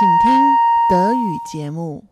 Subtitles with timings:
[0.00, 2.02] 请听德语节目。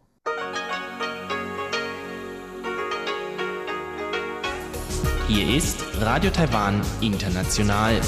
[5.26, 8.00] Hier ist Radio Taiwan International.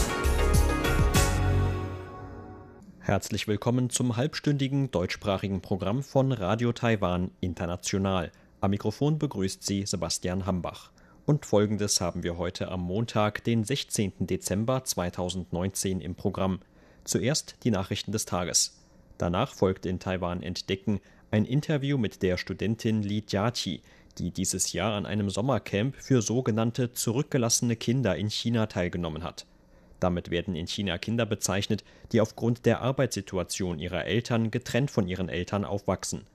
[3.01, 8.31] Herzlich willkommen zum halbstündigen deutschsprachigen Programm von Radio Taiwan International.
[8.61, 10.91] Am Mikrofon begrüßt Sie Sebastian Hambach.
[11.25, 14.13] Und folgendes haben wir heute am Montag, den 16.
[14.21, 16.61] Dezember 2019 im Programm.
[17.05, 18.80] Zuerst die Nachrichten des Tages.
[19.22, 21.00] Danach folgt in Taiwan Entdecken
[21.30, 23.84] ein Interview mit der Studentin Li Jiaqi,
[24.18, 29.46] die dieses Jahr an einem Sommercamp für sogenannte zurückgelassene Kinder in China teilgenommen hat.
[30.00, 35.30] Damit werden in China Kinder bezeichnet, die aufgrund der Arbeitssituation ihrer Eltern getrennt von ihren
[35.30, 36.26] Eltern aufwachsen.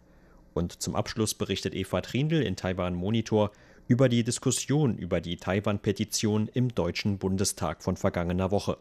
[0.54, 3.50] Und zum Abschluss berichtet Eva Trindl in Taiwan Monitor
[3.88, 8.78] über die Diskussion über die Taiwan-Petition im Deutschen Bundestag von vergangener Woche.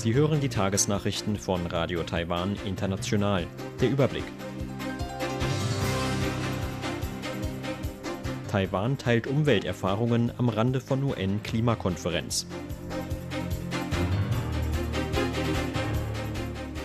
[0.00, 3.46] Sie hören die Tagesnachrichten von Radio Taiwan International.
[3.82, 4.24] Der Überblick.
[8.50, 12.46] Taiwan teilt Umwelterfahrungen am Rande von UN-Klimakonferenz.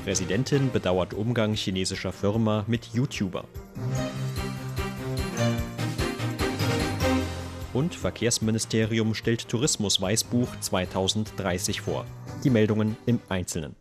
[0.03, 3.45] Präsidentin bedauert Umgang chinesischer Firma mit YouTuber.
[7.72, 12.05] Und Verkehrsministerium stellt Tourismusweißbuch 2030 vor.
[12.45, 13.75] Die Meldungen im Einzelnen.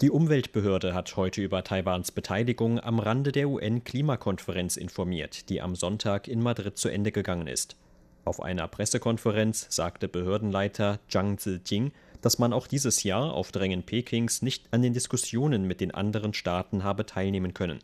[0.00, 6.26] Die Umweltbehörde hat heute über Taiwans Beteiligung am Rande der UN-Klimakonferenz informiert, die am Sonntag
[6.26, 7.76] in Madrid zu Ende gegangen ist.
[8.24, 14.42] Auf einer Pressekonferenz sagte Behördenleiter Zhang Zijing, dass man auch dieses Jahr auf Drängen Pekings
[14.42, 17.78] nicht an den Diskussionen mit den anderen Staaten habe teilnehmen können.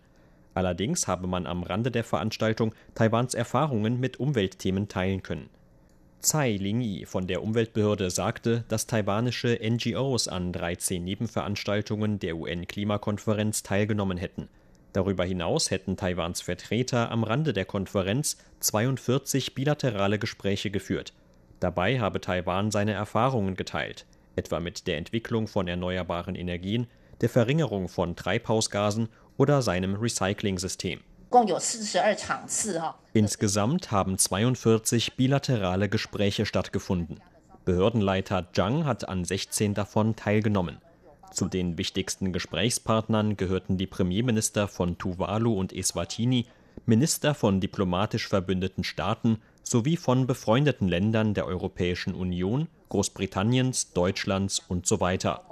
[0.52, 5.48] Allerdings habe man am Rande der Veranstaltung Taiwans Erfahrungen mit Umweltthemen teilen können.
[6.22, 14.18] Tsai Ling-yi von der Umweltbehörde sagte, dass taiwanische NGOs an 13 Nebenveranstaltungen der UN-Klimakonferenz teilgenommen
[14.18, 14.48] hätten.
[14.92, 21.14] Darüber hinaus hätten Taiwans Vertreter am Rande der Konferenz 42 bilaterale Gespräche geführt.
[21.58, 24.05] Dabei habe Taiwan seine Erfahrungen geteilt,
[24.36, 26.86] etwa mit der Entwicklung von erneuerbaren Energien,
[27.22, 29.08] der Verringerung von Treibhausgasen
[29.39, 31.00] oder seinem Recycling-System.
[33.13, 37.20] Insgesamt haben 42 bilaterale Gespräche stattgefunden.
[37.64, 40.79] Behördenleiter Zhang hat an 16 davon teilgenommen.
[41.33, 46.46] Zu den wichtigsten Gesprächspartnern gehörten die Premierminister von Tuvalu und Eswatini,
[46.86, 54.86] Minister von diplomatisch verbündeten Staaten sowie von befreundeten Ländern der Europäischen Union, Großbritanniens, Deutschlands und
[54.86, 55.45] so weiter.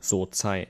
[0.00, 0.66] So Tsai.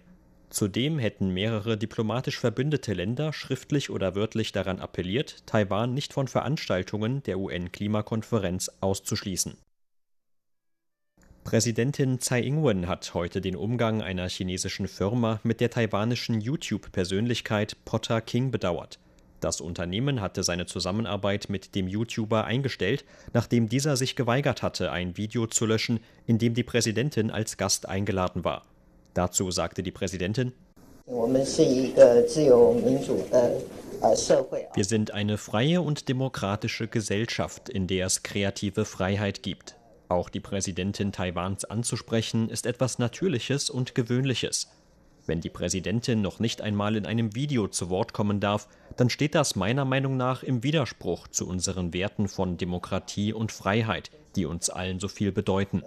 [0.55, 7.25] Zudem hätten mehrere diplomatisch verbündete Länder schriftlich oder wörtlich daran appelliert, Taiwan nicht von Veranstaltungen
[7.25, 9.57] der UN-Klimakonferenz auszuschließen.
[11.43, 18.21] Präsidentin Tsai Ing-wen hat heute den Umgang einer chinesischen Firma mit der taiwanischen YouTube-Persönlichkeit Potter
[18.21, 19.01] King bedauert.
[19.41, 25.17] Das Unternehmen hatte seine Zusammenarbeit mit dem YouTuber eingestellt, nachdem dieser sich geweigert hatte, ein
[25.17, 28.63] Video zu löschen, in dem die Präsidentin als Gast eingeladen war.
[29.15, 30.53] Dazu sagte die Präsidentin,
[34.75, 39.77] wir sind eine freie und demokratische Gesellschaft, in der es kreative Freiheit gibt.
[40.09, 44.69] Auch die Präsidentin Taiwans anzusprechen, ist etwas Natürliches und Gewöhnliches.
[45.27, 49.35] Wenn die Präsidentin noch nicht einmal in einem Video zu Wort kommen darf, dann steht
[49.35, 54.69] das meiner Meinung nach im Widerspruch zu unseren Werten von Demokratie und Freiheit, die uns
[54.69, 55.83] allen so viel bedeuten.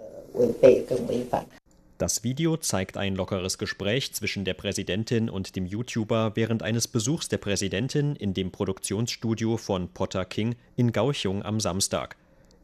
[1.98, 7.26] Das Video zeigt ein lockeres Gespräch zwischen der Präsidentin und dem YouTuber während eines Besuchs
[7.26, 12.14] der Präsidentin in dem Produktionsstudio von Potter King in Kaohsiung am Samstag.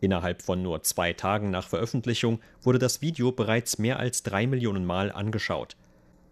[0.00, 4.84] Innerhalb von nur zwei Tagen nach Veröffentlichung wurde das Video bereits mehr als drei Millionen
[4.84, 5.74] Mal angeschaut.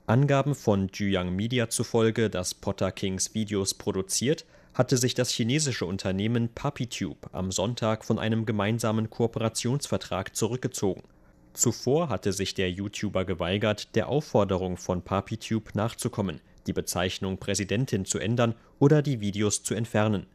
[0.06, 6.50] Angaben von Juyang Media zufolge, das Potter Kings Videos produziert, hatte sich das chinesische Unternehmen
[6.54, 11.02] PuppyTube am Sonntag von einem gemeinsamen Kooperationsvertrag zurückgezogen.
[11.52, 18.18] Zuvor hatte sich der YouTuber geweigert, der Aufforderung von PapiTube nachzukommen, die Bezeichnung Präsidentin zu
[18.18, 20.26] ändern oder die Videos zu entfernen.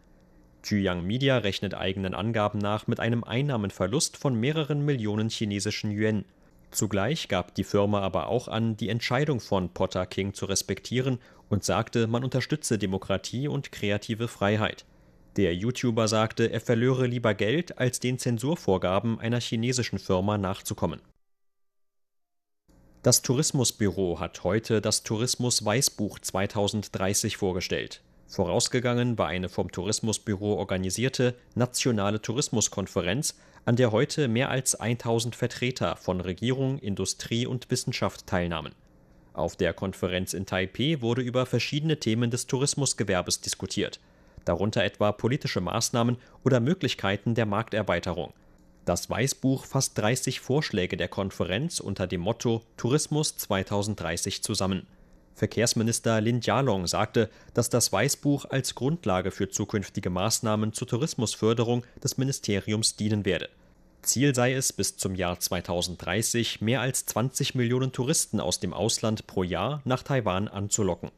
[0.64, 6.26] Juyang Media rechnet eigenen Angaben nach mit einem Einnahmenverlust von mehreren Millionen chinesischen Yuan.
[6.72, 11.20] Zugleich gab die Firma aber auch an, die Entscheidung von Potter King zu respektieren
[11.50, 14.86] und sagte, man unterstütze Demokratie und kreative Freiheit.
[15.38, 21.00] Der YouTuber sagte, er verlöre lieber Geld, als den Zensurvorgaben einer chinesischen Firma nachzukommen.
[23.04, 28.02] Das Tourismusbüro hat heute das Tourismus-Weißbuch 2030 vorgestellt.
[28.26, 35.98] Vorausgegangen war eine vom Tourismusbüro organisierte nationale Tourismuskonferenz, an der heute mehr als 1000 Vertreter
[35.98, 38.74] von Regierung, Industrie und Wissenschaft teilnahmen.
[39.34, 44.00] Auf der Konferenz in Taipeh wurde über verschiedene Themen des Tourismusgewerbes diskutiert,
[44.48, 48.34] darunter etwa politische Maßnahmen oder Möglichkeiten der Markterweiterung.
[48.86, 54.88] Das Weißbuch fasst 30 Vorschläge der Konferenz unter dem Motto Tourismus 2030 zusammen.
[55.36, 62.18] Verkehrsminister Lin Jialong sagte, dass das Weißbuch als Grundlage für zukünftige Maßnahmen zur Tourismusförderung des
[62.18, 63.50] Ministeriums dienen werde.
[64.02, 69.28] Ziel sei es, bis zum Jahr 2030 mehr als 20 Millionen Touristen aus dem Ausland
[69.28, 71.12] pro Jahr nach Taiwan anzulocken.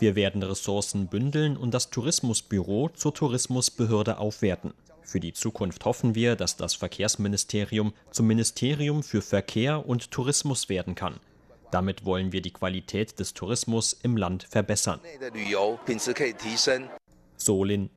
[0.00, 4.72] Wir werden Ressourcen bündeln und das Tourismusbüro zur Tourismusbehörde aufwerten.
[5.02, 10.94] Für die Zukunft hoffen wir, dass das Verkehrsministerium zum Ministerium für Verkehr und Tourismus werden
[10.94, 11.18] kann.
[11.70, 15.00] Damit wollen wir die Qualität des Tourismus im Land verbessern.
[17.36, 17.90] Solin.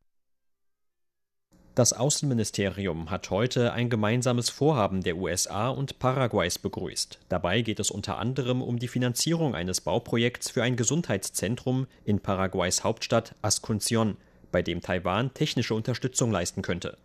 [1.74, 7.18] Das Außenministerium hat heute ein gemeinsames Vorhaben der USA und Paraguays begrüßt.
[7.30, 12.84] Dabei geht es unter anderem um die Finanzierung eines Bauprojekts für ein Gesundheitszentrum in Paraguays
[12.84, 14.18] Hauptstadt Ascension
[14.50, 16.98] bei dem Taiwan technische Unterstützung leisten könnte.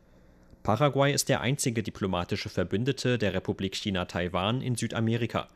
[0.63, 5.47] Paraguay ist der einzige diplomatische Verbündete der Republik China Taiwan in Südamerika.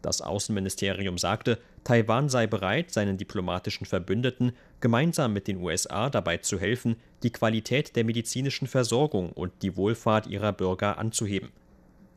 [0.00, 6.60] Das Außenministerium sagte, Taiwan sei bereit, seinen diplomatischen Verbündeten gemeinsam mit den USA dabei zu
[6.60, 11.48] helfen, die Qualität der medizinischen Versorgung und die Wohlfahrt ihrer Bürger anzuheben.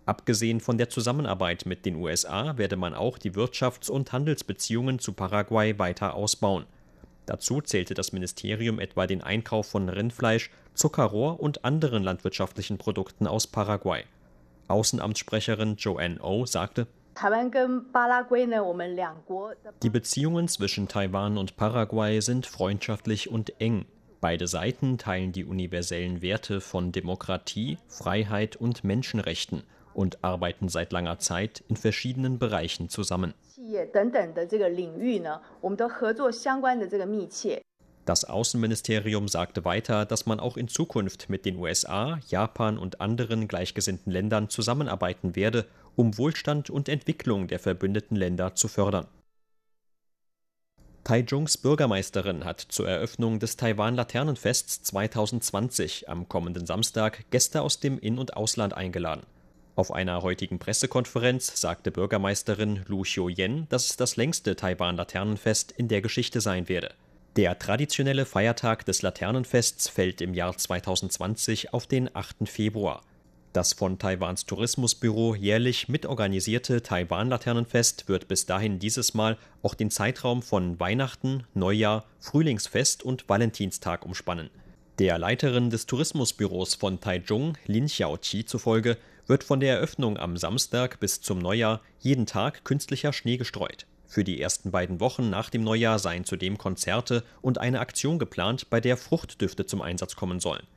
[0.05, 5.13] Abgesehen von der Zusammenarbeit mit den USA werde man auch die Wirtschafts- und Handelsbeziehungen zu
[5.13, 6.65] Paraguay weiter ausbauen.
[7.25, 13.47] Dazu zählte das Ministerium etwa den Einkauf von Rindfleisch, Zuckerrohr und anderen landwirtschaftlichen Produkten aus
[13.47, 14.03] Paraguay.
[14.67, 16.87] Außenamtssprecherin Joanne O sagte,
[19.83, 23.85] die Beziehungen zwischen Taiwan und Paraguay sind freundschaftlich und eng.
[24.21, 29.63] Beide Seiten teilen die universellen Werte von Demokratie, Freiheit und Menschenrechten
[29.93, 33.33] und arbeiten seit langer Zeit in verschiedenen Bereichen zusammen.
[38.05, 43.47] Das Außenministerium sagte weiter, dass man auch in Zukunft mit den USA, Japan und anderen
[43.47, 49.07] gleichgesinnten Ländern zusammenarbeiten werde, um Wohlstand und Entwicklung der verbündeten Länder zu fördern.
[51.03, 57.97] Taichungs Bürgermeisterin hat zur Eröffnung des Taiwan Laternenfests 2020 am kommenden Samstag Gäste aus dem
[57.97, 59.23] In- und Ausland eingeladen.
[59.75, 66.01] Auf einer heutigen Pressekonferenz sagte Bürgermeisterin Lu Xiu-yen, dass es das längste Taiwan-Laternenfest in der
[66.01, 66.93] Geschichte sein werde.
[67.37, 72.47] Der traditionelle Feiertag des Laternenfests fällt im Jahr 2020 auf den 8.
[72.47, 73.01] Februar.
[73.53, 80.41] Das von Taiwans Tourismusbüro jährlich mitorganisierte Taiwan-Laternenfest wird bis dahin dieses Mal auch den Zeitraum
[80.41, 84.49] von Weihnachten, Neujahr, Frühlingsfest und Valentinstag umspannen.
[84.99, 91.01] Der Leiterin des Tourismusbüros von Taichung, Lin Xiaoqi zufolge, wird von der Eröffnung am Samstag
[91.01, 93.85] bis zum Neujahr jeden Tag künstlicher Schnee gestreut.
[94.07, 98.69] Für die ersten beiden Wochen nach dem Neujahr seien zudem Konzerte und eine Aktion geplant,
[98.69, 100.67] bei der Fruchtdüfte zum Einsatz kommen sollen.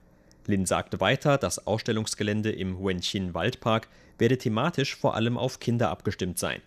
[0.46, 3.88] Lin sagte weiter, das Ausstellungsgelände im Wenqin Waldpark
[4.18, 6.60] werde thematisch vor allem auf Kinder abgestimmt sein.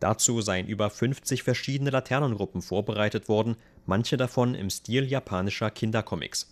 [0.00, 3.56] Dazu seien über 50 verschiedene Laternengruppen vorbereitet worden,
[3.86, 6.50] manche davon im Stil japanischer Kindercomics.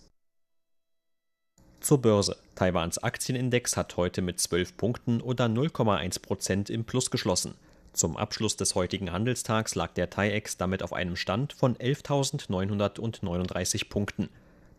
[1.79, 2.37] Zur Börse.
[2.55, 7.55] Taiwans Aktienindex hat heute mit 12 Punkten oder 0,1 Prozent im Plus geschlossen.
[7.91, 14.29] Zum Abschluss des heutigen Handelstags lag der TAIEX damit auf einem Stand von 11.939 Punkten.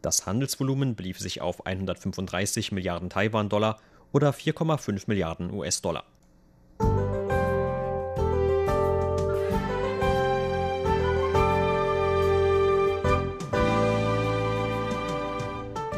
[0.05, 3.81] Das Handelsvolumen belief sich auf 135 Milliarden Taiwan-Dollar
[4.13, 6.05] oder 4,5 Milliarden US-Dollar.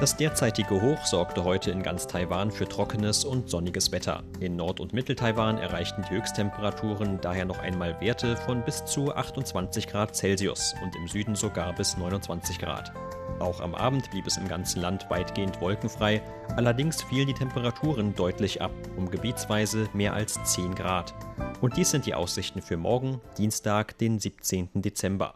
[0.06, 4.22] Das derzeitige Hoch sorgte heute in ganz Taiwan für trockenes und sonniges Wetter.
[4.38, 9.88] In Nord- und Mittel-Taiwan erreichten die Höchsttemperaturen daher noch einmal Werte von bis zu 28
[9.88, 12.92] Grad Celsius und im Süden sogar bis 29 Grad.
[13.40, 16.22] Auch am Abend blieb es im ganzen Land weitgehend wolkenfrei,
[16.54, 21.14] allerdings fielen die Temperaturen deutlich ab, um gebietsweise mehr als 10 Grad.
[21.60, 24.68] Und dies sind die Aussichten für morgen, Dienstag, den 17.
[24.74, 25.34] Dezember.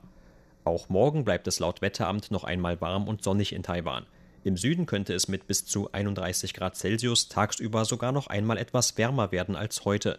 [0.62, 4.06] Auch morgen bleibt es laut Wetteramt noch einmal warm und sonnig in Taiwan.
[4.42, 8.96] Im Süden könnte es mit bis zu 31 Grad Celsius tagsüber sogar noch einmal etwas
[8.96, 10.18] wärmer werden als heute.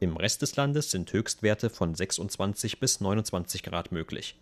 [0.00, 4.38] Im Rest des Landes sind Höchstwerte von 26 bis 29 Grad möglich.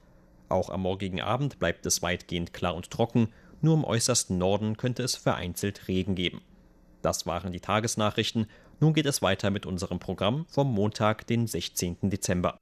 [0.48, 3.28] Auch am morgigen Abend bleibt es weitgehend klar und trocken,
[3.60, 6.42] nur im äußersten Norden könnte es vereinzelt Regen geben.
[7.00, 8.46] Das waren die Tagesnachrichten.
[8.80, 12.10] Nun geht es weiter mit unserem Programm vom Montag, den 16.
[12.10, 12.58] Dezember.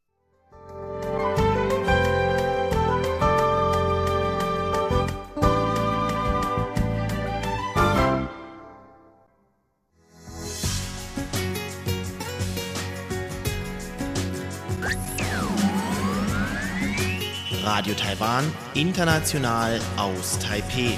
[17.80, 18.44] Radio Taiwan,
[18.74, 20.92] international aus Taipeh.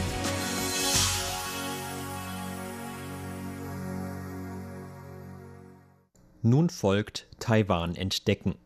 [6.43, 8.57] Nun folgt Taiwan entdecken.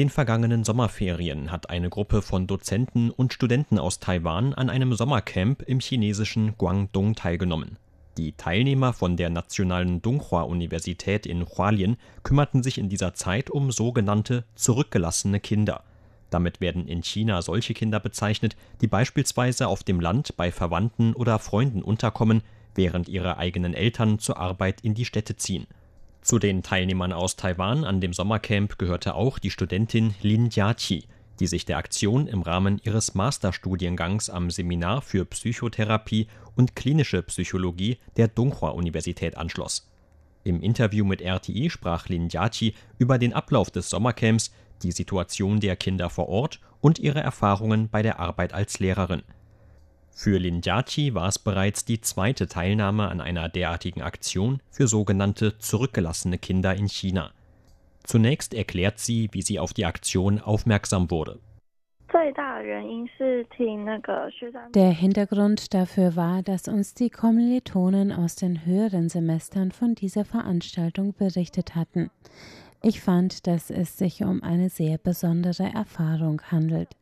[0.00, 5.60] Den vergangenen Sommerferien hat eine Gruppe von Dozenten und Studenten aus Taiwan an einem Sommercamp
[5.60, 7.76] im chinesischen Guangdong teilgenommen.
[8.16, 14.44] Die Teilnehmer von der Nationalen Donghua-Universität in Hualien kümmerten sich in dieser Zeit um sogenannte
[14.54, 15.82] zurückgelassene Kinder.
[16.30, 21.38] Damit werden in China solche Kinder bezeichnet, die beispielsweise auf dem Land bei Verwandten oder
[21.38, 22.40] Freunden unterkommen,
[22.74, 25.66] während ihre eigenen Eltern zur Arbeit in die Städte ziehen
[26.22, 31.04] zu den Teilnehmern aus Taiwan an dem Sommercamp gehörte auch die Studentin Lin Jiaqi,
[31.40, 37.98] die sich der Aktion im Rahmen ihres Masterstudiengangs am Seminar für Psychotherapie und klinische Psychologie
[38.16, 39.90] der Donghua-Universität anschloss.
[40.44, 45.76] Im Interview mit RTI sprach Lin Jiaqi über den Ablauf des Sommercamps, die Situation der
[45.76, 49.22] Kinder vor Ort und ihre Erfahrungen bei der Arbeit als Lehrerin
[50.12, 56.36] für Linjachi war es bereits die zweite Teilnahme an einer derartigen Aktion für sogenannte zurückgelassene
[56.38, 57.30] Kinder in China.
[58.04, 61.38] Zunächst erklärt sie, wie sie auf die Aktion aufmerksam wurde.
[64.74, 71.14] Der Hintergrund dafür war, dass uns die Kommilitonen aus den höheren Semestern von dieser Veranstaltung
[71.14, 72.10] berichtet hatten.
[72.82, 76.96] Ich fand, dass es sich um eine sehr besondere Erfahrung handelt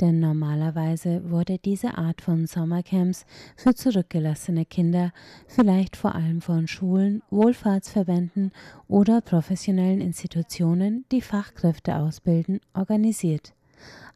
[0.00, 3.26] denn normalerweise wurde diese Art von Sommercamps
[3.56, 5.12] für zurückgelassene Kinder,
[5.46, 8.52] vielleicht vor allem von Schulen, Wohlfahrtsverbänden
[8.88, 13.54] oder professionellen Institutionen, die Fachkräfte ausbilden, organisiert.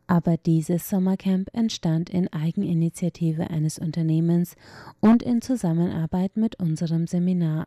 [0.07, 4.55] Aber dieses Sommercamp entstand in Eigeninitiative eines Unternehmens
[5.01, 7.67] und in Zusammenarbeit mit unserem Seminar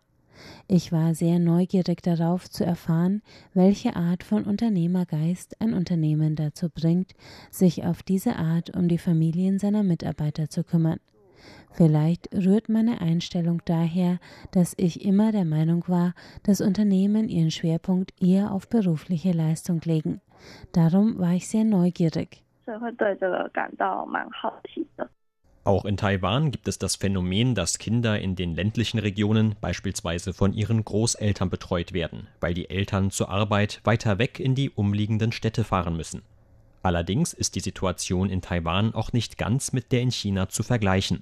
[0.67, 3.22] ich war sehr neugierig darauf zu erfahren,
[3.53, 7.13] welche Art von Unternehmergeist ein Unternehmen dazu bringt,
[7.51, 11.00] sich auf diese Art um die Familien seiner Mitarbeiter zu kümmern.
[11.72, 14.20] Vielleicht rührt meine Einstellung daher,
[14.51, 16.13] dass ich immer der Meinung war,
[16.44, 20.22] dass Unternehmen ihren Schwerpunkt eher auf berufliche Leistung legen.
[20.72, 22.44] Darum war ich sehr neugierig.
[25.67, 30.53] Auch in Taiwan gibt es das Phänomen, dass Kinder in den ländlichen Regionen beispielsweise von
[30.53, 35.65] ihren Großeltern betreut werden, weil die Eltern zur Arbeit weiter weg in die umliegenden Städte
[35.65, 36.21] fahren müssen.
[36.83, 41.21] Allerdings ist die Situation in Taiwan auch nicht ganz mit der in China zu vergleichen.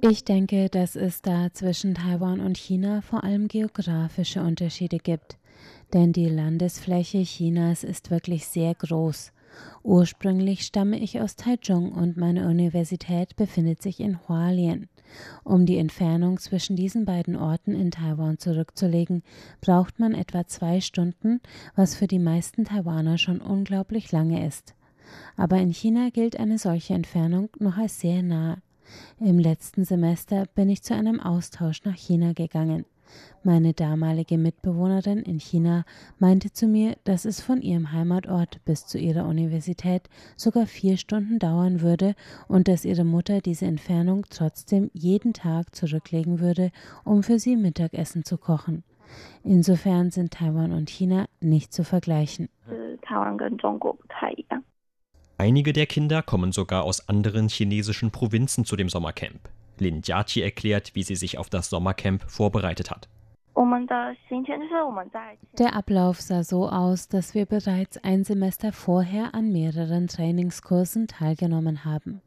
[0.00, 5.36] Ich denke, dass es da zwischen Taiwan und China vor allem geografische Unterschiede gibt.
[5.92, 9.32] Denn die Landesfläche Chinas ist wirklich sehr groß
[9.82, 14.88] Ursprünglich stamme ich aus Taichung und meine Universität befindet sich in Hualien.
[15.44, 19.22] Um die Entfernung zwischen diesen beiden Orten in Taiwan zurückzulegen,
[19.60, 21.40] braucht man etwa zwei Stunden,
[21.74, 24.74] was für die meisten Taiwaner schon unglaublich lange ist.
[25.36, 28.58] Aber in China gilt eine solche Entfernung noch als sehr nah.
[29.20, 32.84] Im letzten Semester bin ich zu einem Austausch nach China gegangen.
[33.42, 35.84] Meine damalige Mitbewohnerin in China
[36.18, 41.38] meinte zu mir, dass es von ihrem Heimatort bis zu ihrer Universität sogar vier Stunden
[41.38, 42.14] dauern würde
[42.48, 46.70] und dass ihre Mutter diese Entfernung trotzdem jeden Tag zurücklegen würde,
[47.04, 48.84] um für sie Mittagessen zu kochen.
[49.42, 52.48] Insofern sind Taiwan und China nicht zu vergleichen.
[55.38, 59.48] Einige der Kinder kommen sogar aus anderen chinesischen Provinzen zu dem Sommercamp.
[59.82, 63.08] Lin Jiaqi erklärt, wie sie sich auf das Sommercamp vorbereitet hat.
[65.58, 71.84] Der Ablauf sah so aus, dass wir bereits ein Semester vorher an mehreren Trainingskursen teilgenommen
[71.84, 72.22] haben.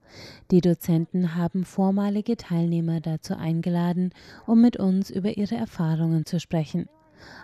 [0.52, 4.14] Die Dozenten haben vormalige Teilnehmer dazu eingeladen,
[4.46, 6.88] um mit uns über ihre Erfahrungen zu sprechen.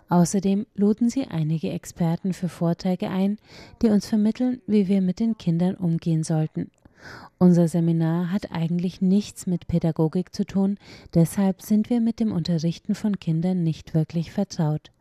[0.10, 3.39] Außerdem luden sie einige Experten für Vorträge ein,
[3.82, 6.70] die uns vermitteln, wie wir mit den Kindern umgehen sollten.
[7.38, 10.77] Unser Seminar hat eigentlich nichts mit Pädagogik zu tun,
[11.13, 14.91] deshalb sind wir mit dem Unterrichten von Kindern nicht wirklich vertraut.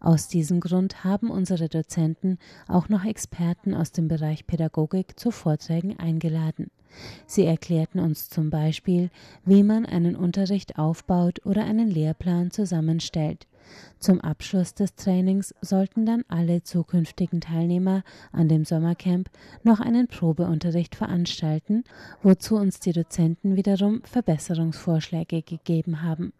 [0.00, 5.98] Aus diesem Grund haben unsere Dozenten auch noch Experten aus dem Bereich Pädagogik zu Vorträgen
[5.98, 6.70] eingeladen.
[7.26, 9.10] Sie erklärten uns zum Beispiel,
[9.44, 13.46] wie man einen Unterricht aufbaut oder einen Lehrplan zusammenstellt.
[13.98, 18.02] Zum Abschluss des Trainings sollten dann alle zukünftigen Teilnehmer
[18.32, 19.30] an dem Sommercamp
[19.62, 21.84] noch einen Probeunterricht veranstalten,
[22.22, 26.32] wozu uns die Dozenten wiederum Verbesserungsvorschläge gegeben haben.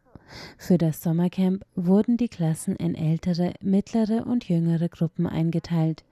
[0.58, 6.04] Für das Sommercamp wurden die Klassen in ältere, mittlere und jüngere Gruppen eingeteilt.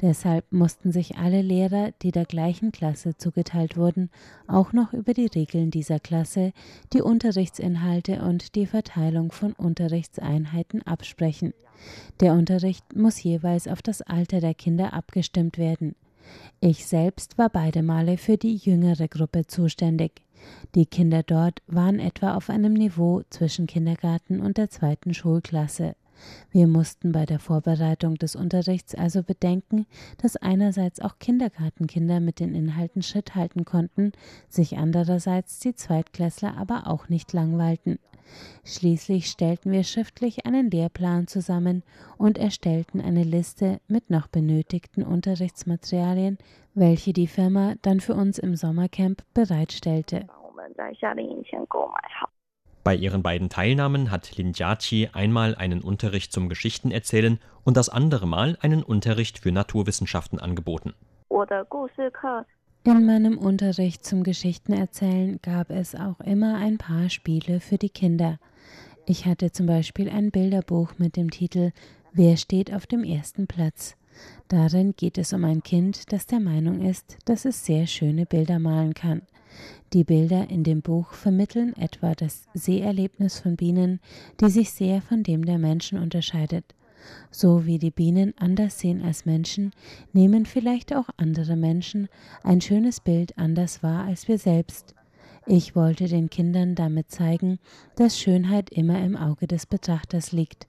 [0.00, 4.10] Deshalb mussten sich alle Lehrer, die der gleichen Klasse zugeteilt wurden,
[4.46, 6.52] auch noch über die Regeln dieser Klasse,
[6.92, 11.54] die Unterrichtsinhalte und die Verteilung von Unterrichtseinheiten absprechen.
[12.20, 15.94] Der Unterricht muss jeweils auf das Alter der Kinder abgestimmt werden.
[16.60, 20.22] Ich selbst war beide Male für die jüngere Gruppe zuständig.
[20.74, 25.94] Die Kinder dort waren etwa auf einem Niveau zwischen Kindergarten und der zweiten Schulklasse.
[26.50, 29.86] Wir mussten bei der Vorbereitung des Unterrichts also bedenken,
[30.18, 34.12] dass einerseits auch Kindergartenkinder mit den Inhalten Schritt halten konnten,
[34.48, 37.98] sich andererseits die Zweitklässler aber auch nicht langweilten.
[38.64, 41.82] Schließlich stellten wir schriftlich einen Lehrplan zusammen
[42.18, 46.38] und erstellten eine Liste mit noch benötigten Unterrichtsmaterialien,
[46.74, 50.26] welche die Firma dann für uns im Sommercamp bereitstellte.
[52.82, 58.26] Bei ihren beiden Teilnahmen hat Lin Jiaqi einmal einen Unterricht zum Geschichtenerzählen und das andere
[58.26, 60.94] Mal einen Unterricht für Naturwissenschaften angeboten.
[62.82, 68.38] In meinem Unterricht zum Geschichtenerzählen gab es auch immer ein paar Spiele für die Kinder.
[69.04, 71.72] Ich hatte zum Beispiel ein Bilderbuch mit dem Titel
[72.14, 73.96] Wer steht auf dem ersten Platz?
[74.48, 78.58] Darin geht es um ein Kind, das der Meinung ist, dass es sehr schöne Bilder
[78.58, 79.22] malen kann.
[79.92, 84.00] Die Bilder in dem Buch vermitteln etwa das Seherlebnis von Bienen,
[84.40, 86.64] die sich sehr von dem der Menschen unterscheidet.
[87.30, 89.72] So wie die Bienen anders sehen als Menschen,
[90.12, 92.08] nehmen vielleicht auch andere Menschen
[92.42, 94.94] ein schönes Bild anders wahr als wir selbst.
[95.46, 97.58] Ich wollte den Kindern damit zeigen,
[97.96, 100.68] dass Schönheit immer im Auge des Betrachters liegt.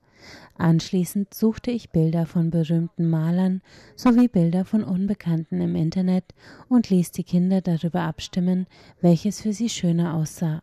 [0.58, 3.62] Anschließend suchte ich Bilder von berühmten Malern
[3.96, 6.26] sowie Bilder von Unbekannten im Internet
[6.70, 8.68] und ließ die Kinder darüber abstimmen,
[9.02, 10.62] welches für sie schöner aussah.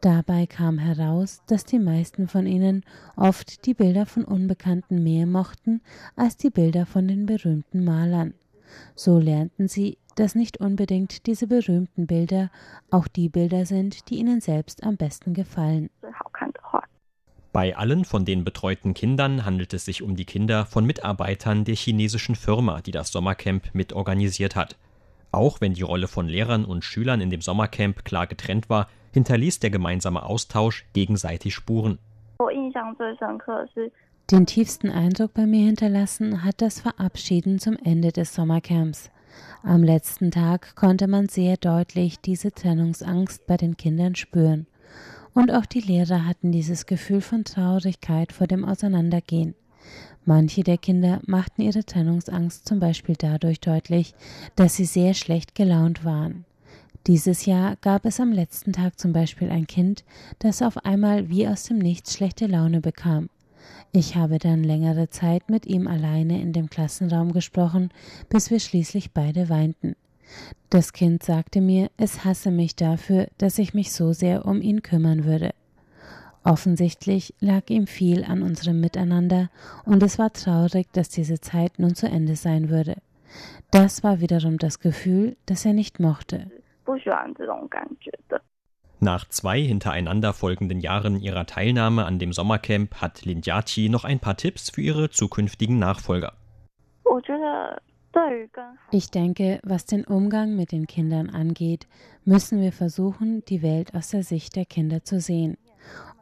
[0.00, 2.84] Dabei kam heraus, dass die meisten von ihnen
[3.16, 5.80] oft die Bilder von Unbekannten mehr mochten
[6.16, 8.34] als die Bilder von den berühmten Malern.
[8.94, 12.50] So lernten sie, dass nicht unbedingt diese berühmten Bilder
[12.90, 15.90] auch die Bilder sind, die ihnen selbst am besten gefallen.
[17.52, 21.74] Bei allen von den betreuten Kindern handelt es sich um die Kinder von Mitarbeitern der
[21.74, 24.76] chinesischen Firma, die das Sommercamp mit organisiert hat.
[25.32, 29.60] Auch wenn die Rolle von Lehrern und Schülern in dem Sommercamp klar getrennt war, hinterließ
[29.60, 31.98] der gemeinsame Austausch gegenseitig Spuren.
[34.30, 39.10] Den tiefsten Eindruck bei mir hinterlassen hat das Verabschieden zum Ende des Sommercamps.
[39.62, 44.66] Am letzten Tag konnte man sehr deutlich diese Trennungsangst bei den Kindern spüren.
[45.32, 49.54] Und auch die Lehrer hatten dieses Gefühl von Traurigkeit vor dem Auseinandergehen.
[50.26, 54.14] Manche der Kinder machten ihre Trennungsangst zum Beispiel dadurch deutlich,
[54.56, 56.44] dass sie sehr schlecht gelaunt waren.
[57.06, 60.02] Dieses Jahr gab es am letzten Tag zum Beispiel ein Kind,
[60.40, 63.28] das auf einmal wie aus dem Nichts schlechte Laune bekam.
[63.92, 67.90] Ich habe dann längere Zeit mit ihm alleine in dem Klassenraum gesprochen,
[68.28, 69.94] bis wir schließlich beide weinten.
[70.68, 74.82] Das Kind sagte mir, es hasse mich dafür, dass ich mich so sehr um ihn
[74.82, 75.54] kümmern würde.
[76.42, 79.48] Offensichtlich lag ihm viel an unserem Miteinander,
[79.84, 82.96] und es war traurig, dass diese Zeit nun zu Ende sein würde.
[83.70, 86.50] Das war wiederum das Gefühl, das er nicht mochte.
[89.00, 94.36] Nach zwei hintereinander folgenden Jahren ihrer Teilnahme an dem Sommercamp hat Lindiachi noch ein paar
[94.36, 96.32] Tipps für ihre zukünftigen Nachfolger.
[98.90, 101.86] Ich denke, was den Umgang mit den Kindern angeht,
[102.24, 105.58] müssen wir versuchen, die Welt aus der Sicht der Kinder zu sehen.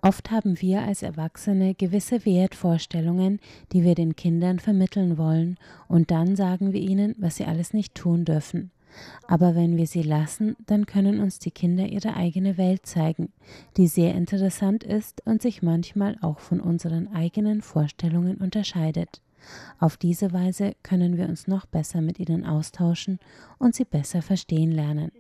[0.02, 3.40] Oft haben wir als Erwachsene gewisse Wertvorstellungen,
[3.72, 5.56] die wir den Kindern vermitteln wollen,
[5.88, 8.70] und dann sagen wir ihnen, was sie alles nicht tun dürfen.
[9.26, 13.32] Aber wenn wir sie lassen, dann können uns die Kinder ihre eigene Welt zeigen,
[13.76, 19.20] die sehr interessant ist und sich manchmal auch von unseren eigenen Vorstellungen unterscheidet.
[19.78, 23.18] Auf diese Weise können wir uns noch besser mit ihnen austauschen
[23.58, 25.10] und sie besser verstehen lernen.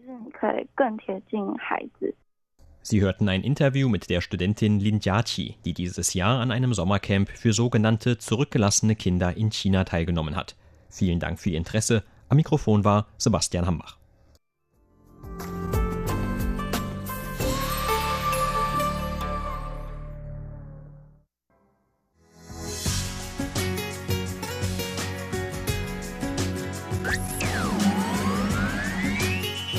[2.86, 7.30] Sie hörten ein Interview mit der Studentin Lin Jiaqi, die dieses Jahr an einem Sommercamp
[7.30, 10.54] für sogenannte zurückgelassene Kinder in China teilgenommen hat.
[10.90, 12.04] Vielen Dank für Ihr Interesse.
[12.34, 13.96] Am Mikrofon war Sebastian Hambach.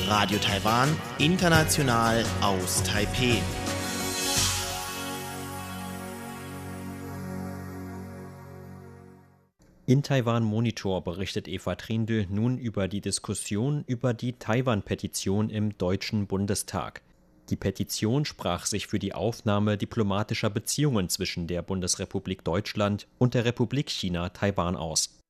[0.08, 0.88] Radio Taiwan,
[1.18, 3.42] international aus Taipeh.
[9.88, 16.26] In Taiwan Monitor berichtet Eva Trindl nun über die Diskussion über die Taiwan-Petition im Deutschen
[16.26, 17.02] Bundestag.
[17.50, 23.44] Die Petition sprach sich für die Aufnahme diplomatischer Beziehungen zwischen der Bundesrepublik Deutschland und der
[23.44, 25.20] Republik China Taiwan aus.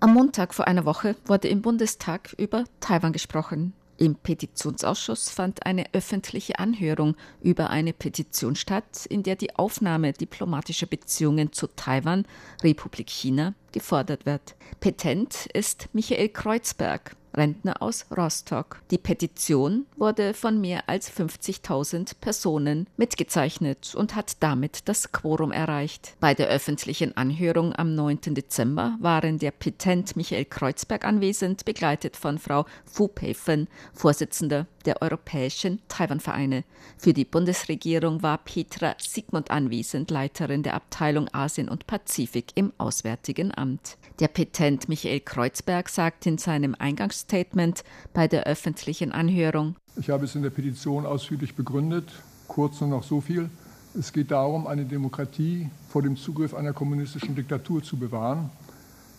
[0.00, 3.72] Am Montag vor einer Woche wurde im Bundestag über Taiwan gesprochen.
[3.96, 10.86] Im Petitionsausschuss fand eine öffentliche Anhörung über eine Petition statt, in der die Aufnahme diplomatischer
[10.86, 12.26] Beziehungen zu Taiwan,
[12.62, 14.54] Republik China, gefordert wird.
[14.78, 18.82] Petent ist Michael Kreuzberg, Rentner aus Rostock.
[18.90, 26.16] Die Petition wurde von mehr als 50.000 Personen mitgezeichnet und hat damit das Quorum erreicht.
[26.18, 28.34] Bei der öffentlichen Anhörung am 9.
[28.34, 35.80] Dezember waren der Petent Michael Kreuzberg anwesend, begleitet von Frau Fu Peifen, Vorsitzende der Europäischen
[35.88, 36.64] Taiwan-Vereine.
[36.96, 43.56] Für die Bundesregierung war Petra Sigmund anwesend, Leiterin der Abteilung Asien und Pazifik im Auswärtigen
[43.56, 43.96] Amt.
[44.20, 50.34] Der Petent Michael Kreuzberg sagt in seinem Eingangsstatement bei der öffentlichen Anhörung, ich habe es
[50.34, 52.10] in der Petition ausführlich begründet.
[52.48, 53.48] Kurz nur noch so viel.
[53.96, 58.50] Es geht darum, eine Demokratie vor dem Zugriff einer kommunistischen Diktatur zu bewahren.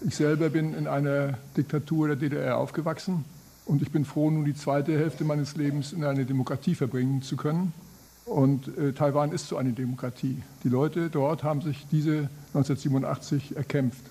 [0.05, 3.23] Ich selber bin in einer Diktatur der DDR aufgewachsen
[3.65, 7.37] und ich bin froh, nun die zweite Hälfte meines Lebens in einer Demokratie verbringen zu
[7.37, 7.71] können.
[8.25, 10.43] Und äh, Taiwan ist so eine Demokratie.
[10.63, 14.03] Die Leute dort haben sich diese 1987 erkämpft.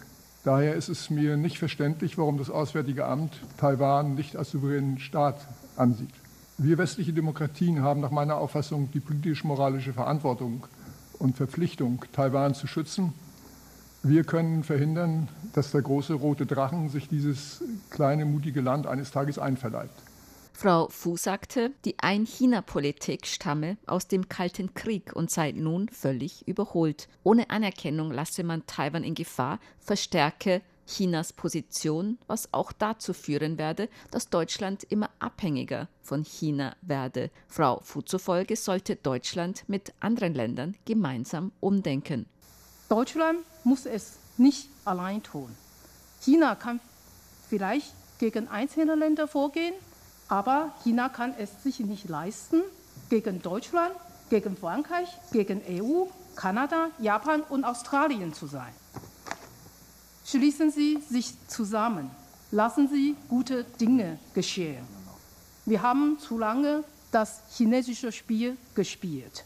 [0.49, 5.47] Daher ist es mir nicht verständlich, warum das Auswärtige Amt Taiwan nicht als souveränen Staat
[5.77, 6.15] ansieht.
[6.57, 10.67] Wir westliche Demokratien haben nach meiner Auffassung die politisch-moralische Verantwortung
[11.19, 13.13] und Verpflichtung, Taiwan zu schützen.
[14.03, 19.39] Wir können verhindern, dass der große rote Drachen sich dieses kleine, mutige Land eines Tages
[19.39, 20.03] einverleibt.
[20.61, 27.07] Frau Fu sagte, die Ein-China-Politik stamme aus dem Kalten Krieg und sei nun völlig überholt.
[27.23, 33.89] Ohne Anerkennung lasse man Taiwan in Gefahr, verstärke Chinas Position, was auch dazu führen werde,
[34.11, 37.31] dass Deutschland immer abhängiger von China werde.
[37.47, 42.27] Frau Fu zufolge sollte Deutschland mit anderen Ländern gemeinsam umdenken.
[42.89, 45.55] Deutschland muss es nicht allein tun.
[46.21, 46.81] China kann
[47.49, 49.75] vielleicht gegen einzelne Länder vorgehen,
[50.29, 52.63] aber China kann es sich nicht leisten,
[53.09, 53.95] gegen Deutschland,
[54.31, 56.05] gegen Frankreich, gegen EU,
[56.37, 58.73] Kanada, Japan und Australien zu sein.
[60.25, 62.11] Schließen Sie sich zusammen.
[62.51, 64.87] Lassen Sie gute Dinge geschehen.
[65.65, 69.45] Wir haben zu lange das chinesische Spiel gespielt.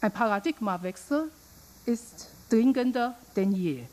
[0.00, 1.30] Ein Paradigmawechsel
[1.86, 3.84] ist dringender denn je.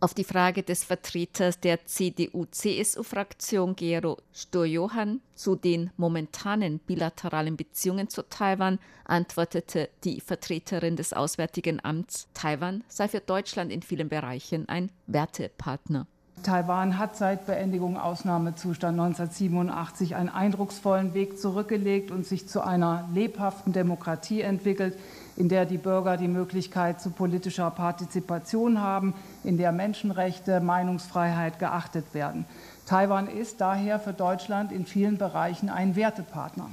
[0.00, 8.22] Auf die Frage des Vertreters der CDU-CSU-Fraktion Gero Stojohann zu den momentanen bilateralen Beziehungen zu
[8.22, 14.92] Taiwan antwortete die Vertreterin des Auswärtigen Amts, Taiwan sei für Deutschland in vielen Bereichen ein
[15.08, 16.06] Wertepartner.
[16.44, 23.72] Taiwan hat seit Beendigung Ausnahmezustand 1987 einen eindrucksvollen Weg zurückgelegt und sich zu einer lebhaften
[23.72, 24.96] Demokratie entwickelt,
[25.38, 32.12] in der die Bürger die Möglichkeit zu politischer Partizipation haben, in der Menschenrechte, Meinungsfreiheit geachtet
[32.12, 32.44] werden.
[32.86, 36.68] Taiwan ist daher für Deutschland in vielen Bereichen ein Wertepartner.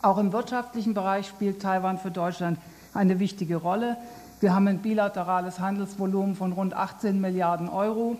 [0.00, 2.60] Auch im wirtschaftlichen Bereich spielt Taiwan für Deutschland
[2.92, 3.96] eine wichtige Rolle.
[4.38, 8.16] Wir haben ein bilaterales Handelsvolumen von rund 18 Milliarden Euro.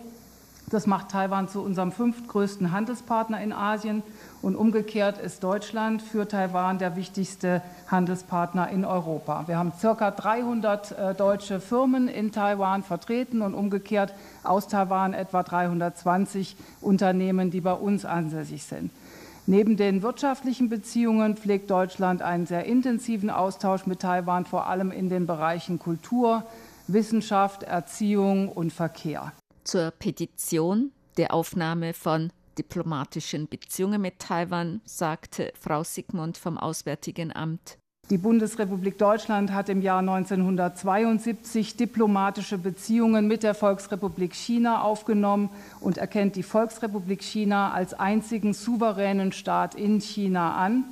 [0.75, 4.03] Das macht Taiwan zu unserem fünftgrößten Handelspartner in Asien.
[4.41, 9.47] Und umgekehrt ist Deutschland für Taiwan der wichtigste Handelspartner in Europa.
[9.47, 15.43] Wir haben circa 300 äh, deutsche Firmen in Taiwan vertreten und umgekehrt aus Taiwan etwa
[15.43, 18.91] 320 Unternehmen, die bei uns ansässig sind.
[19.45, 25.07] Neben den wirtschaftlichen Beziehungen pflegt Deutschland einen sehr intensiven Austausch mit Taiwan, vor allem in
[25.07, 26.43] den Bereichen Kultur,
[26.87, 29.31] Wissenschaft, Erziehung und Verkehr
[29.65, 37.77] zur Petition der Aufnahme von diplomatischen Beziehungen mit Taiwan, sagte Frau Sigmund vom Auswärtigen Amt.
[38.11, 45.49] Die Bundesrepublik Deutschland hat im Jahr 1972 diplomatische Beziehungen mit der Volksrepublik China aufgenommen
[45.79, 50.83] und erkennt die Volksrepublik China als einzigen souveränen Staat in China an.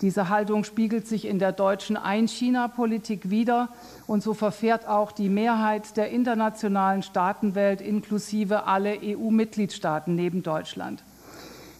[0.00, 3.68] Diese Haltung spiegelt sich in der deutschen Ein-China-Politik wider
[4.06, 11.02] und so verfährt auch die Mehrheit der internationalen Staatenwelt inklusive alle EU-Mitgliedstaaten neben Deutschland.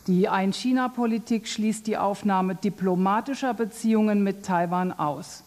[0.09, 5.45] Die Ein-China-Politik schließt die Aufnahme diplomatischer Beziehungen mit Taiwan aus.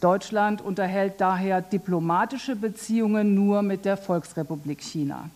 [0.00, 5.30] Deutschland unterhält daher diplomatische Beziehungen nur mit der Volksrepublik China.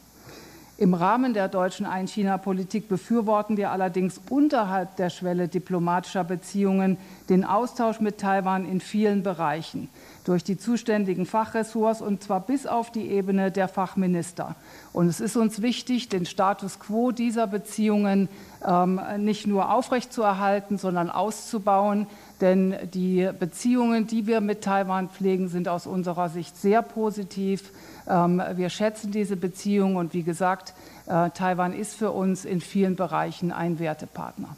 [0.80, 6.96] Im Rahmen der deutschen Ein-China-Politik befürworten wir allerdings unterhalb der Schwelle diplomatischer Beziehungen
[7.28, 9.90] den Austausch mit Taiwan in vielen Bereichen.
[10.24, 14.54] durch die zuständigen Fachressorts und zwar bis auf die Ebene der Fachminister.
[14.92, 18.28] Und es ist uns wichtig, den Status quo dieser Beziehungen
[18.64, 22.06] ähm, nicht nur aufrechtzuerhalten, sondern auszubauen.
[22.40, 27.70] Denn die Beziehungen, die wir mit Taiwan pflegen, sind aus unserer Sicht sehr positiv.
[28.09, 30.74] Ähm, wir schätzen diese Beziehungen und wie gesagt,
[31.07, 34.57] äh, Taiwan ist für uns in vielen Bereichen ein Wertepartner.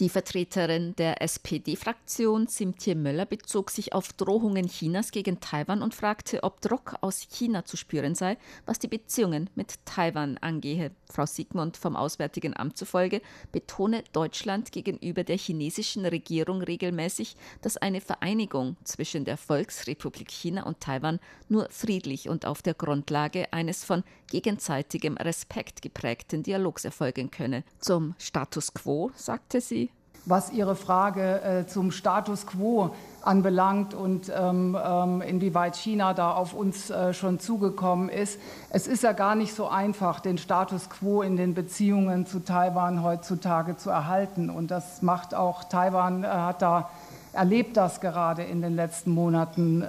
[0.00, 6.44] Die Vertreterin der SPD-Fraktion, Simtje Möller, bezog sich auf Drohungen Chinas gegen Taiwan und fragte,
[6.44, 10.92] ob Druck aus China zu spüren sei, was die Beziehungen mit Taiwan angehe.
[11.10, 18.00] Frau Sigmund vom Auswärtigen Amt zufolge betone Deutschland gegenüber der chinesischen Regierung regelmäßig, dass eine
[18.00, 24.04] Vereinigung zwischen der Volksrepublik China und Taiwan nur friedlich und auf der Grundlage eines von
[24.30, 27.64] gegenseitigem Respekt geprägten Dialogs erfolgen könne.
[27.80, 29.87] Zum Status quo sagte sie,
[30.24, 32.90] was Ihre Frage äh, zum Status quo
[33.22, 38.38] anbelangt und ähm, ähm, inwieweit China da auf uns äh, schon zugekommen ist.
[38.70, 43.02] Es ist ja gar nicht so einfach, den Status quo in den Beziehungen zu Taiwan
[43.02, 44.50] heutzutage zu erhalten.
[44.50, 46.90] Und das macht auch Taiwan, äh, hat da
[47.32, 49.82] erlebt das gerade in den letzten Monaten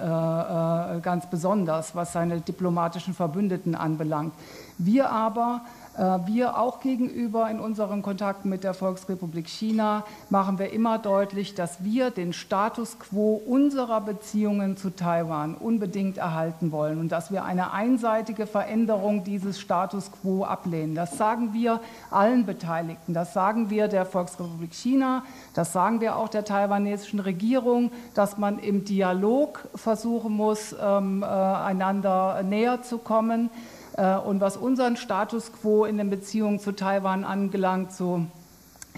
[1.02, 4.34] ganz besonders, was seine diplomatischen Verbündeten anbelangt.
[4.76, 5.62] Wir aber
[5.96, 11.82] wir auch gegenüber in unseren Kontakten mit der Volksrepublik China machen wir immer deutlich, dass
[11.82, 17.72] wir den Status quo unserer Beziehungen zu Taiwan unbedingt erhalten wollen und dass wir eine
[17.72, 20.94] einseitige Veränderung dieses Status quo ablehnen.
[20.94, 23.12] Das sagen wir allen Beteiligten.
[23.12, 25.24] Das sagen wir der Volksrepublik China.
[25.54, 31.26] Das sagen wir auch der taiwanesischen Regierung, dass man im Dialog versuchen muss, ähm, äh,
[31.26, 33.50] einander näher zu kommen.
[33.96, 38.24] Äh, und was unseren Status quo in den Beziehungen zu Taiwan angelangt, so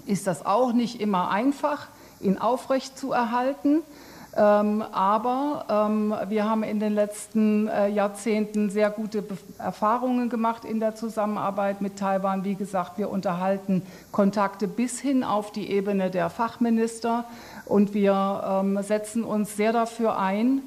[0.06, 1.88] ist das auch nicht immer einfach,
[2.20, 3.82] ihn aufrecht zu erhalten.
[4.34, 9.22] Ähm, aber ähm, wir haben in den letzten äh, Jahrzehnten sehr gute
[9.58, 12.42] Erfahrungen gemacht in der Zusammenarbeit mit Taiwan.
[12.42, 17.26] Wie gesagt, wir unterhalten Kontakte bis hin auf die Ebene der Fachminister
[17.66, 20.62] und wir ähm, setzen uns sehr dafür ein,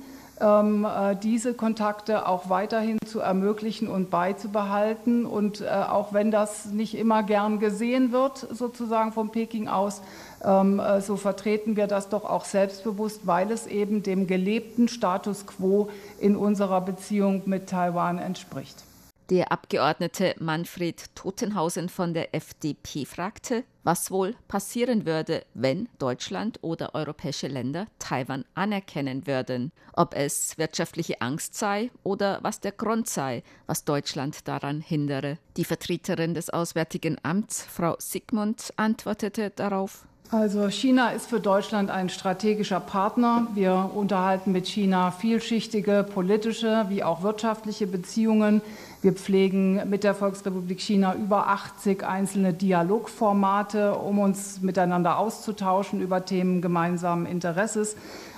[1.24, 5.26] diese Kontakte auch weiterhin zu ermöglichen und beizubehalten.
[5.26, 10.02] Und äh, auch wenn das nicht immer gern gesehen wird, sozusagen von Peking aus,
[10.44, 15.48] ähm, äh, so vertreten wir das doch auch selbstbewusst, weil es eben dem gelebten Status
[15.48, 18.85] quo in unserer Beziehung mit Taiwan entspricht.
[19.32, 26.94] Der Abgeordnete Manfred Totenhausen von der FDP fragte, was wohl passieren würde, wenn Deutschland oder
[26.94, 33.42] europäische Länder Taiwan anerkennen würden, ob es wirtschaftliche Angst sei oder was der Grund sei,
[33.66, 35.40] was Deutschland daran hindere.
[35.58, 42.10] Die Vertreterin des Auswärtigen Amts, Frau Sigmund, antwortete darauf also China ist für Deutschland ein
[42.10, 43.48] strategischer Partner.
[43.54, 48.62] Wir unterhalten mit China vielschichtige politische wie auch wirtschaftliche Beziehungen.
[49.06, 56.26] Wir pflegen mit der Volksrepublik China über 80 einzelne Dialogformate, um uns miteinander auszutauschen über
[56.26, 57.96] Themen gemeinsamen Interesses.